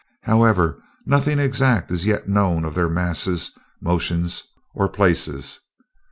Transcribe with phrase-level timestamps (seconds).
[0.23, 3.51] However, nothing exact is yet known of their masses,
[3.83, 4.41] motions,
[4.73, 5.59] or places.